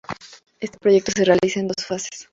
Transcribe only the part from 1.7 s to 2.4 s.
fases.